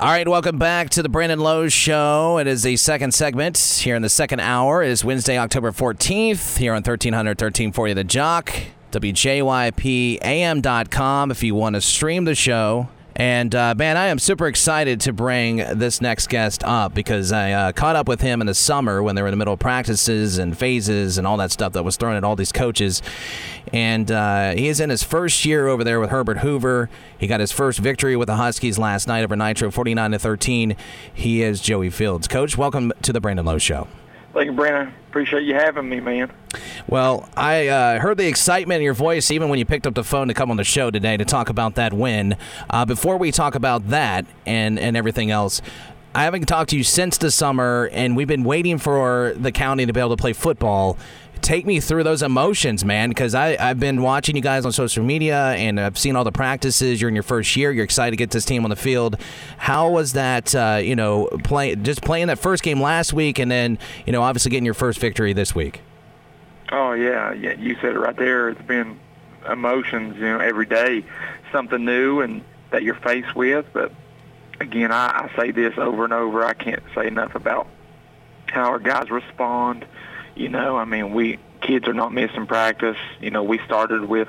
[0.00, 2.38] All right, welcome back to the Brandon Lowe Show.
[2.38, 4.82] It is the second segment here in the second hour.
[4.82, 8.50] It is Wednesday, October 14th here on 1300 1340 The Jock,
[8.92, 12.88] WJYPAM.com if you want to stream the show.
[13.16, 17.52] And uh, man, I am super excited to bring this next guest up because I
[17.52, 19.60] uh, caught up with him in the summer when they were in the middle of
[19.60, 23.02] practices and phases and all that stuff that was thrown at all these coaches.
[23.72, 26.88] And uh, he is in his first year over there with Herbert Hoover.
[27.18, 30.76] He got his first victory with the Huskies last night over Nitro, 49 to 13.
[31.12, 32.28] He is Joey Fields.
[32.28, 33.88] Coach, welcome to the Brandon Lowe Show.
[34.32, 34.94] Thank you, Brandon.
[35.10, 36.30] Appreciate you having me, man.
[36.86, 40.04] Well, I uh, heard the excitement in your voice even when you picked up the
[40.04, 42.36] phone to come on the show today to talk about that win.
[42.70, 45.62] Uh, before we talk about that and, and everything else,
[46.14, 49.84] I haven't talked to you since the summer, and we've been waiting for the county
[49.84, 50.96] to be able to play football
[51.42, 55.52] take me through those emotions, man, because I've been watching you guys on social media
[55.52, 57.00] and I've seen all the practices.
[57.00, 57.72] You're in your first year.
[57.72, 59.16] You're excited to get this team on the field.
[59.58, 63.50] How was that, uh, you know, play, just playing that first game last week and
[63.50, 65.82] then, you know, obviously getting your first victory this week?
[66.72, 67.32] Oh, yeah.
[67.32, 67.54] yeah.
[67.54, 68.48] You said it right there.
[68.48, 68.98] It's been
[69.48, 71.04] emotions, you know, every day,
[71.52, 73.66] something new and that you're faced with.
[73.72, 73.92] But
[74.60, 76.44] again, I, I say this over and over.
[76.44, 77.66] I can't say enough about
[78.46, 79.86] how our guys respond–
[80.40, 82.96] you know, I mean, we kids are not missing practice.
[83.20, 84.28] You know, we started with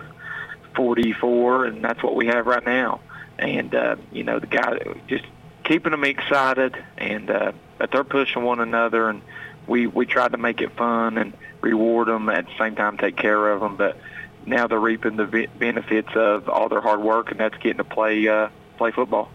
[0.75, 2.99] 44, and that's what we have right now.
[3.39, 5.23] And uh, you know, the guy just
[5.63, 9.21] keeping them excited, and uh, that they're pushing one another, and
[9.67, 13.15] we we tried to make it fun and reward them at the same time, take
[13.15, 13.77] care of them.
[13.77, 13.97] But
[14.45, 18.27] now they're reaping the benefits of all their hard work, and that's getting to play
[18.27, 19.31] uh, play football.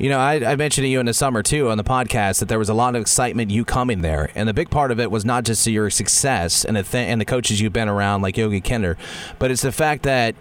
[0.00, 2.48] You know, I, I, mentioned to you in the summer too on the podcast that
[2.48, 5.10] there was a lot of excitement you coming there, and the big part of it
[5.10, 8.38] was not just your success and the th- and the coaches you've been around like
[8.38, 8.96] Yogi Kinder,
[9.38, 10.34] but it's the fact that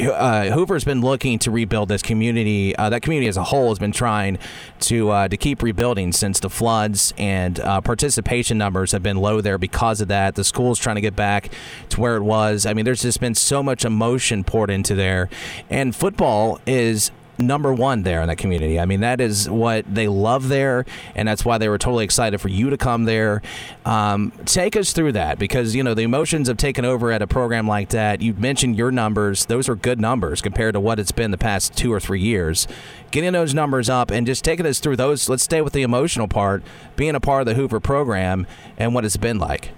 [0.00, 2.74] uh, Hoover's been looking to rebuild this community.
[2.76, 4.38] Uh, that community as a whole has been trying
[4.80, 9.42] to uh, to keep rebuilding since the floods, and uh, participation numbers have been low
[9.42, 10.34] there because of that.
[10.34, 11.50] The school's trying to get back
[11.90, 12.64] to where it was.
[12.64, 15.28] I mean, there's just been so much emotion poured into there,
[15.68, 18.78] and football is number one there in that community.
[18.78, 20.84] I mean, that is what they love there,
[21.14, 23.42] and that's why they were totally excited for you to come there.
[23.84, 27.26] Um, take us through that because you know the emotions have taken over at a
[27.26, 28.20] program like that.
[28.20, 31.76] You mentioned your numbers; those are good numbers compared to what it's been the past
[31.76, 32.66] two or three years.
[33.10, 35.28] Getting those numbers up and just taking us through those.
[35.28, 36.62] Let's stay with the emotional part,
[36.96, 38.46] being a part of the Hoover program
[38.76, 39.70] and what it's been like.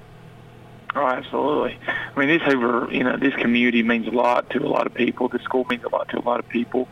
[0.96, 1.78] Oh, absolutely.
[1.86, 4.94] I mean, this Hoover, you know, this community means a lot to a lot of
[4.94, 5.28] people.
[5.28, 6.88] The school means a lot to a lot of people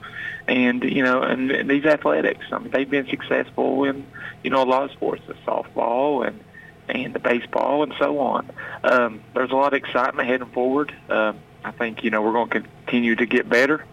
[0.47, 2.44] and you know, and these athletics.
[2.53, 4.06] I mean, they've been successful in
[4.43, 6.41] you know a lot of sports, the softball and
[6.88, 8.50] and the baseball and so on.
[8.82, 10.94] Um, there's a lot of excitement heading forward.
[11.09, 13.84] Um, I think you know we're going to continue to get better.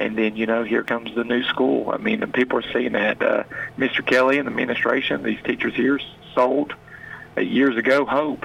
[0.00, 1.90] And then, you know, here comes the new school.
[1.90, 3.22] I mean, people are seeing that.
[3.22, 3.44] Uh,
[3.78, 4.04] Mr.
[4.04, 6.00] Kelly and the administration, these teachers here
[6.34, 6.74] sold
[7.36, 8.44] uh, years ago hope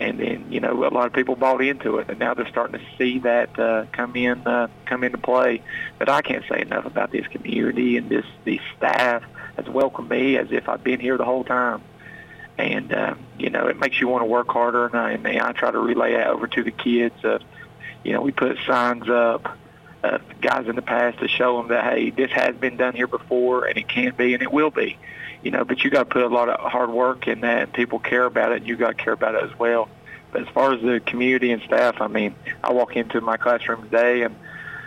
[0.00, 2.78] and then you know a lot of people bought into it, and now they're starting
[2.78, 5.62] to see that uh, come in uh, come into play.
[5.98, 9.22] But I can't say enough about this community and this these staff
[9.56, 11.82] has welcomed me as if I've been here the whole time.
[12.56, 15.52] And uh, you know it makes you want to work harder, and I, and I
[15.52, 17.24] try to relay that over to the kids.
[17.24, 17.38] Uh,
[18.04, 19.56] you know we put signs up.
[20.02, 23.08] Uh, guys in the past to show them that hey, this has been done here
[23.08, 24.96] before, and it can be, and it will be
[25.42, 27.72] you know, but you got to put a lot of hard work in that, and
[27.72, 29.88] people care about it, and you got to care about it as well.
[30.32, 33.84] But as far as the community and staff, I mean, I walk into my classroom
[33.84, 34.34] today, and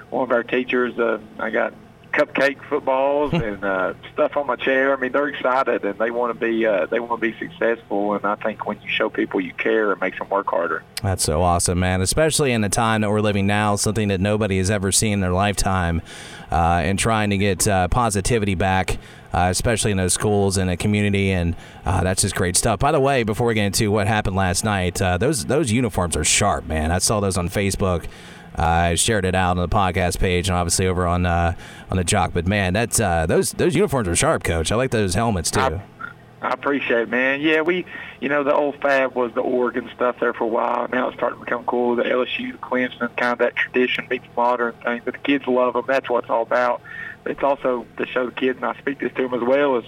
[0.09, 1.73] one of our teachers, uh, I got
[2.11, 4.93] cupcake footballs and uh, stuff on my chair.
[4.93, 8.13] I mean, they're excited and they want to be uh, they want to be successful.
[8.13, 10.83] And I think when you show people you care, it makes them work harder.
[11.01, 12.01] That's so awesome, man.
[12.01, 15.19] Especially in the time that we're living now, something that nobody has ever seen in
[15.21, 16.01] their lifetime,
[16.51, 18.97] uh, and trying to get uh, positivity back
[19.33, 21.55] uh, especially in those schools and a community, and
[21.85, 22.79] uh, that's just great stuff.
[22.79, 26.15] By the way, before we get into what happened last night, uh, those those uniforms
[26.17, 26.91] are sharp, man.
[26.91, 28.05] I saw those on Facebook.
[28.55, 31.55] I shared it out on the podcast page and obviously over on uh,
[31.89, 32.31] on the jock.
[32.33, 34.71] But man, that's uh, those those uniforms are sharp, Coach.
[34.71, 35.59] I like those helmets too.
[35.59, 35.81] I,
[36.41, 37.39] I appreciate it, man.
[37.39, 37.85] Yeah, we,
[38.19, 40.87] you know, the old fab was the Oregon stuff there for a while.
[40.91, 41.95] Now it's starting to become cool.
[41.95, 45.01] The LSU, the Clemson, kind of that tradition meets modern thing.
[45.05, 45.85] But the kids love them.
[45.87, 46.81] That's what it's all about
[47.25, 49.85] it's also to show the kids, and I speak this to them as well, is,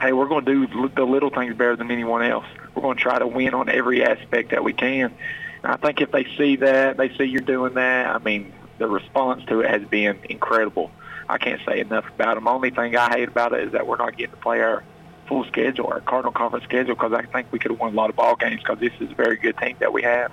[0.00, 2.46] hey, we're going to do the little things better than anyone else.
[2.74, 5.14] We're going to try to win on every aspect that we can.
[5.62, 9.44] I think if they see that, they see you're doing that, I mean, the response
[9.46, 10.90] to it has been incredible.
[11.28, 12.48] I can't say enough about them.
[12.48, 14.82] Only thing I hate about it is that we're not getting to play our
[15.28, 18.10] full schedule, our Cardinal Conference schedule, because I think we could have won a lot
[18.10, 20.32] of ball games because this is a very good team that we have.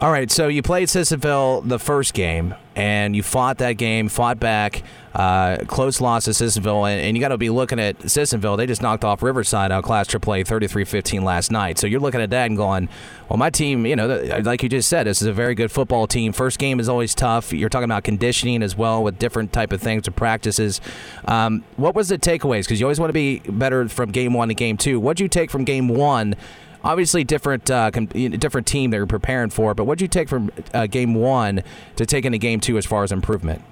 [0.00, 4.40] All right, so you played Sissonville the first game, and you fought that game, fought
[4.40, 4.82] back,
[5.14, 8.56] uh, close loss to Sissonville, and, and you got to be looking at Sissonville.
[8.56, 11.78] They just knocked off Riverside out Class AAA 33-15 last night.
[11.78, 12.88] So you're looking at that and going,
[13.28, 14.06] well, my team, you know,
[14.42, 16.32] like you just said, this is a very good football team.
[16.32, 17.52] First game is always tough.
[17.52, 20.80] You're talking about conditioning as well with different type of things or practices.
[21.26, 22.62] Um, what was the takeaways?
[22.62, 24.98] Because you always want to be better from game one to game two.
[24.98, 26.36] What did you take from game one?
[26.84, 29.74] Obviously different uh, com- different team they're preparing for.
[29.74, 31.62] But what did you take from uh, game one
[31.96, 33.62] to take into game two as far as improvement?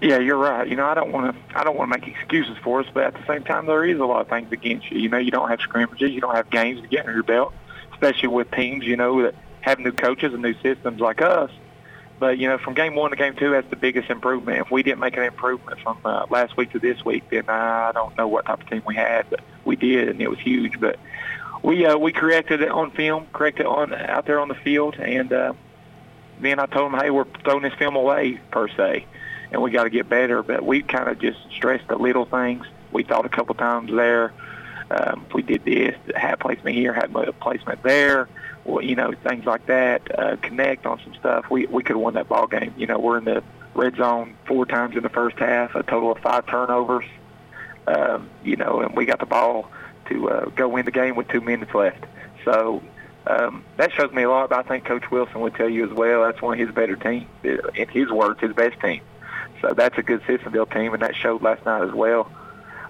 [0.00, 0.68] Yeah, you're right.
[0.68, 3.02] You know, I don't want to I don't want to make excuses for us, but
[3.04, 4.98] at the same time, there is a lot of things against you.
[5.00, 7.52] You know, you don't have scrimmages, you don't have games to get under your belt,
[7.92, 11.50] especially with teams you know that have new coaches and new systems like us.
[12.20, 14.58] But you know, from game one to game two, that's the biggest improvement.
[14.58, 17.92] If we didn't make an improvement from uh, last week to this week, then I
[17.92, 20.78] don't know what type of team we had, but we did, and it was huge.
[20.80, 20.98] But
[21.62, 24.96] we uh, we corrected it on film, corrected it on out there on the field,
[24.96, 25.52] and uh,
[26.40, 29.06] then I told them, hey, we're throwing this film away per se,
[29.50, 30.42] and we got to get better.
[30.42, 32.66] But we kind of just stressed the little things.
[32.92, 34.32] We thought a couple times there.
[34.90, 38.26] Um, if we did this, had placement here, had placement there,
[38.64, 40.18] well, you know, things like that.
[40.18, 41.50] Uh, connect on some stuff.
[41.50, 42.74] We we could have won that ball game.
[42.76, 43.42] You know, we're in the
[43.74, 47.04] red zone four times in the first half, a total of five turnovers.
[47.86, 49.70] Um, you know, and we got the ball
[50.08, 52.04] to uh, go win the game with two minutes left.
[52.44, 52.82] So
[53.26, 54.50] um, that shows me a lot.
[54.50, 56.24] But I think Coach Wilson would tell you as well.
[56.24, 57.26] That's one of his better teams.
[57.42, 59.02] In his words, his best team.
[59.60, 62.30] So that's a good Sissonville team, and that showed last night as well.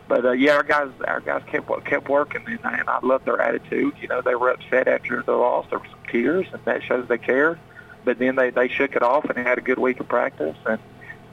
[0.07, 3.41] But uh, yeah, our guys, our guys kept kept working, and, and I love their
[3.41, 3.95] attitude.
[4.01, 5.67] You know, they were upset after the loss.
[5.71, 7.59] There were some tears, and that shows they cared.
[8.05, 10.79] But then they they shook it off, and had a good week of practice, and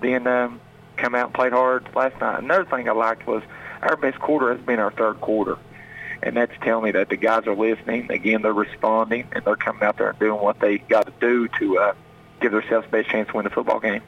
[0.01, 0.59] then um,
[0.97, 2.43] come out and played hard last night.
[2.43, 3.43] Another thing I liked was
[3.81, 5.57] our best quarter has been our third quarter
[6.25, 8.12] and that's telling me that the guys are listening.
[8.12, 11.48] Again, they're responding, and they're coming out there and doing what they got to do
[11.60, 11.94] to uh,
[12.42, 14.01] give themselves the best chance to win the football game.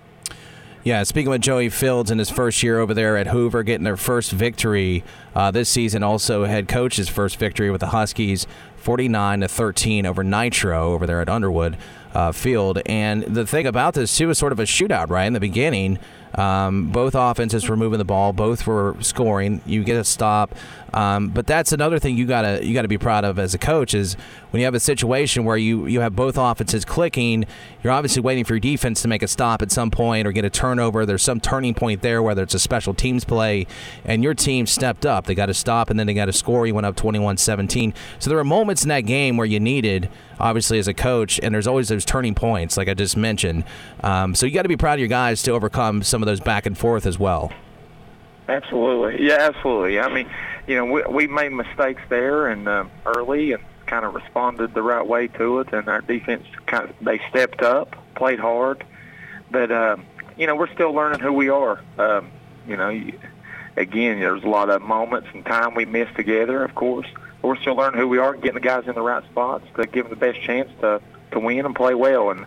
[0.84, 3.98] Yeah, speaking with Joey Fields in his first year over there at Hoover, getting their
[3.98, 5.04] first victory
[5.36, 8.48] uh, this season, also head coach's first victory with the Huskies,
[8.78, 11.78] 49 to 13 over Nitro over there at Underwood
[12.14, 12.80] uh, Field.
[12.86, 15.26] And the thing about this too is sort of a shootout, right?
[15.26, 16.00] In the beginning,
[16.36, 19.62] um, both offenses were moving the ball, both were scoring.
[19.66, 20.54] You get a stop,
[20.94, 23.94] um, but that's another thing you gotta you gotta be proud of as a coach
[23.94, 24.16] is
[24.52, 27.46] when you have a situation where you you have both offenses clicking.
[27.84, 30.44] You're obviously waiting for your defense to make a stop at some point or get
[30.44, 31.06] a turnover.
[31.06, 33.68] There's some turning point there, whether it's a special teams play,
[34.04, 35.26] and your team stepped up.
[35.26, 36.68] They got to stop and then they got to score.
[36.68, 37.94] You went up 21-17.
[38.20, 40.10] So there are moments in that game where you needed,
[40.40, 43.64] obviously as a coach, and there's always those turning points, like I just mentioned.
[44.02, 46.40] Um, so you got to be proud of your guys to overcome some of those
[46.40, 47.52] back and forth as well.
[48.48, 50.00] Absolutely, yeah, absolutely.
[50.00, 50.30] I mean,
[50.68, 54.82] you know, we, we made mistakes there and um, early and kind of responded the
[54.82, 58.86] right way to it, and our defense kind of they stepped up, played hard,
[59.50, 60.06] but um,
[60.38, 61.82] you know we're still learning who we are.
[61.98, 62.32] Um,
[62.68, 63.18] you know, you,
[63.78, 67.08] again, there's a lot of moments and time we missed together, of course.
[67.42, 69.86] But we're still learning who we are, getting the guys in the right spots to
[69.86, 72.30] give them the best chance to to win and play well.
[72.30, 72.46] And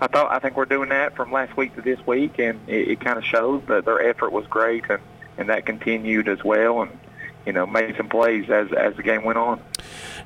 [0.00, 2.88] I thought I think we're doing that from last week to this week, and it,
[2.88, 5.00] it kind of showed that their effort was great, and
[5.36, 6.98] and that continued as well, and
[7.44, 9.60] you know made some plays as as the game went on.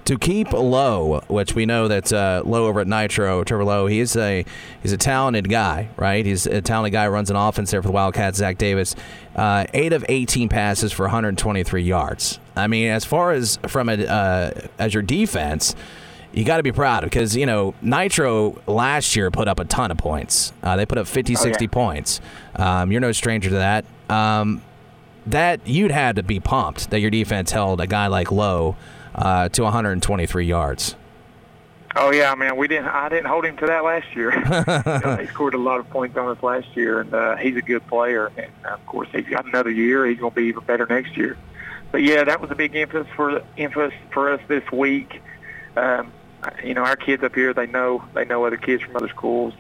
[0.07, 4.15] To keep low, which we know that uh, low over at Nitro, Trevor Lowe, he's
[4.17, 4.45] a
[4.83, 6.25] he's a talented guy, right?
[6.25, 7.09] He's a talented guy.
[7.09, 8.39] Runs an offense there for the Wildcats.
[8.39, 8.95] Zach Davis,
[9.35, 12.39] uh, eight of 18 passes for 123 yards.
[12.55, 15.75] I mean, as far as from a uh, as your defense
[16.35, 19.91] you got to be proud because you know Nitro last year put up a ton
[19.91, 20.53] of points.
[20.63, 21.71] Uh, they put up 50, 60 yeah.
[21.71, 22.21] points.
[22.57, 23.85] Um, you're no stranger to that.
[24.09, 24.63] Um,
[25.27, 28.77] that you'd had to be pumped that your defense held a guy like Lowe
[29.15, 30.97] uh, to 123 yards.
[31.97, 32.89] Oh yeah, I mean we didn't.
[32.89, 34.35] I didn't hold him to that last year.
[34.35, 37.57] you know, he scored a lot of points on us last year, and uh, he's
[37.57, 38.33] a good player.
[38.37, 40.05] And of course, he's got another year.
[40.05, 41.39] He's going to be even better next year.
[41.93, 45.23] But yeah, that was a big emphasis for emphasis for us this week.
[45.77, 46.13] Um,
[46.63, 49.55] you know, our kids up here, they know they know other kids from other schools.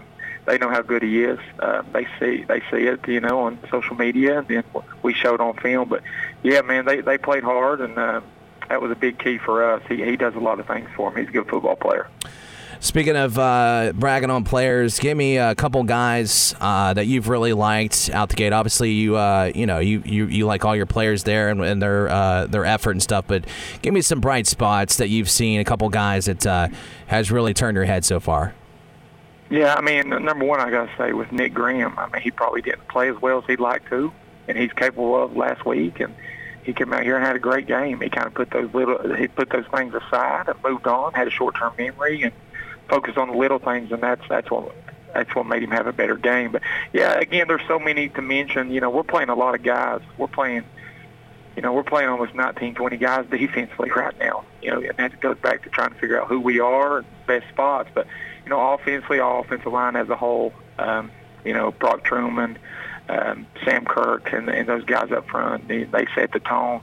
[0.46, 1.38] They know how good he is.
[1.58, 4.64] Uh, they see they see it, you know, on social media, and then
[5.02, 5.88] we showed on film.
[5.88, 6.02] But
[6.42, 8.20] yeah, man, they they played hard, and uh,
[8.68, 9.82] that was a big key for us.
[9.88, 11.16] He he does a lot of things for him.
[11.18, 12.08] He's a good football player.
[12.84, 17.54] Speaking of uh, bragging on players, give me a couple guys uh, that you've really
[17.54, 18.52] liked out the gate.
[18.52, 21.80] Obviously, you uh, you know you, you, you like all your players there and, and
[21.80, 23.24] their uh, their effort and stuff.
[23.26, 23.46] But
[23.80, 25.60] give me some bright spots that you've seen.
[25.60, 26.68] A couple guys that uh,
[27.06, 28.52] has really turned your head so far.
[29.48, 31.98] Yeah, I mean, number one, I got to say with Nick Graham.
[31.98, 34.12] I mean, he probably didn't play as well as he'd like to,
[34.46, 36.00] and he's capable of last week.
[36.00, 36.14] And
[36.64, 38.02] he came out here and had a great game.
[38.02, 41.14] He kind of put those little, he put those things aside and moved on.
[41.14, 42.32] Had a short-term memory and
[42.88, 44.74] focus on the little things, and that's that's what
[45.12, 46.52] that's what made him have a better game.
[46.52, 46.62] But
[46.92, 48.70] yeah, again, there's so many to mention.
[48.70, 50.00] You know, we're playing a lot of guys.
[50.18, 50.64] We're playing,
[51.56, 54.44] you know, we're playing almost 19, 20 guys defensively right now.
[54.62, 57.48] You know, and that goes back to trying to figure out who we are best
[57.48, 57.90] spots.
[57.94, 58.06] But
[58.44, 60.52] you know, offensively, our offensive line as a whole.
[60.78, 61.10] Um,
[61.44, 62.58] you know, Brock Truman,
[63.08, 66.80] um, Sam Kirk, and, and those guys up front, they, they set the tone.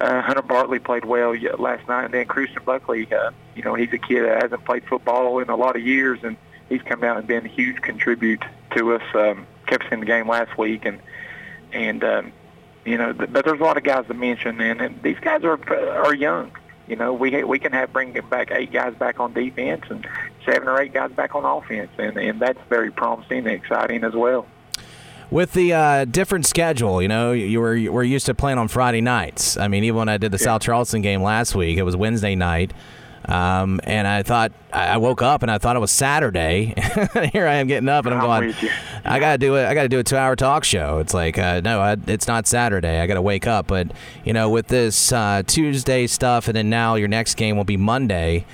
[0.00, 3.92] Uh, Hunter Bartley played well last night, and then Christian Buckley, uh, you know, he's
[3.92, 6.36] a kid that hasn't played football in a lot of years, and
[6.68, 8.42] he's come out and been a huge contribute
[8.76, 9.02] to us.
[9.14, 11.00] Um, kept us in the game last week, and
[11.72, 12.32] and um,
[12.84, 15.58] you know, but there's a lot of guys to mention, and, and these guys are
[16.04, 16.52] are young.
[16.88, 20.06] You know, we we can have bring back eight guys back on defense and
[20.44, 24.14] seven or eight guys back on offense, and and that's very promising and exciting as
[24.14, 24.46] well.
[25.30, 28.68] With the uh, different schedule, you know, you were you were used to playing on
[28.68, 29.56] Friday nights.
[29.56, 30.44] I mean, even when I did the yeah.
[30.44, 32.72] South Charleston game last week, it was Wednesday night.
[33.24, 36.74] Um, and I thought I woke up and I thought it was Saturday.
[37.32, 38.54] Here I am getting up and I'm, going.
[39.04, 39.66] I gotta do it.
[39.66, 40.98] I gotta do a two-hour talk show.
[40.98, 43.00] It's like uh, no, I, it's not Saturday.
[43.00, 43.68] I gotta wake up.
[43.68, 43.92] But
[44.24, 47.76] you know, with this uh, Tuesday stuff, and then now your next game will be
[47.76, 48.44] Monday.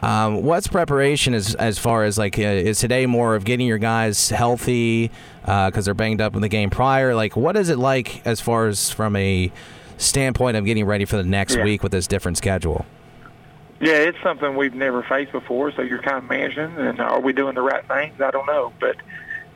[0.00, 3.78] Um, what's preparation as as far as like uh, is today more of getting your
[3.78, 7.14] guys healthy because uh, they're banged up in the game prior?
[7.14, 9.50] Like, what is it like as far as from a
[9.98, 11.64] standpoint of getting ready for the next yeah.
[11.64, 12.84] week with this different schedule?
[13.80, 17.32] Yeah, it's something we've never faced before, so you're kind of managing, and are we
[17.34, 18.20] doing the right things?
[18.20, 18.96] I don't know, but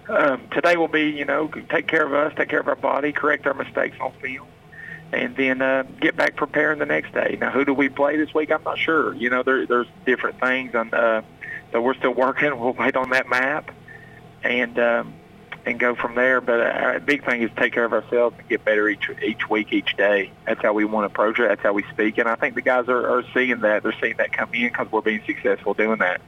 [0.09, 3.13] um, today will be, you know, take care of us, take care of our body,
[3.13, 4.47] correct our mistakes on field,
[5.13, 7.39] and then uh, get back preparing the next day.
[7.41, 8.53] Now, who do we play this week?
[8.53, 9.15] I'm not sure.
[9.15, 11.23] You know, there, there's different things, and uh,
[11.73, 12.51] so we're still working.
[12.61, 13.71] We'll wait on that map,
[14.43, 15.15] and um,
[15.67, 16.41] and go from there.
[16.41, 19.49] But our uh, big thing is take care of ourselves and get better each each
[19.49, 20.31] week, each day.
[20.47, 21.49] That's how we want to approach it.
[21.49, 23.83] That's how we speak, and I think the guys are, are seeing that.
[23.83, 26.21] They're seeing that come in because we're being successful doing that.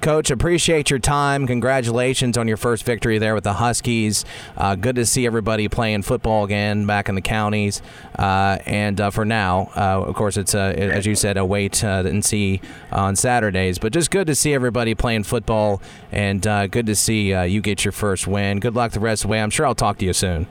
[0.00, 1.46] Coach, appreciate your time.
[1.46, 4.24] Congratulations on your first victory there with the Huskies.
[4.56, 7.82] Uh, good to see everybody playing football again back in the counties.
[8.18, 11.84] Uh, and uh, for now, uh, of course, it's uh, as you said, a wait
[11.84, 13.78] uh, and see on Saturdays.
[13.78, 17.92] But just good to see everybody playing football, and good to see you get your
[17.92, 18.58] first win.
[18.58, 19.42] Good luck the rest of the way.
[19.42, 20.46] I'm sure I'll talk to you soon.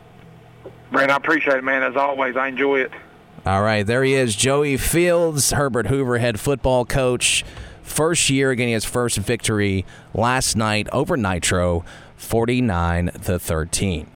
[0.91, 1.81] Brent, I appreciate it, man.
[1.81, 2.91] As always, I enjoy it.
[3.45, 7.45] All right, there he is, Joey Fields, Herbert Hoover head football coach.
[7.89, 11.83] First year getting his first victory last night over Nitro,
[12.15, 14.07] 49 to 13.